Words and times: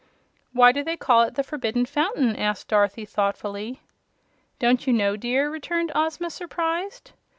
"Why 0.51 0.71
do 0.71 0.83
they 0.83 0.97
call 0.97 1.21
it 1.21 1.35
the 1.35 1.43
Forbidden 1.43 1.85
Fountain?" 1.85 2.35
asked 2.35 2.69
Dorothy, 2.69 3.05
thoughtfully. 3.05 3.81
"Don't 4.57 4.87
you 4.87 4.93
know, 4.93 5.15
dear?" 5.15 5.47
returned 5.47 5.91
Ozma, 5.93 6.31
surprised. 6.31 7.11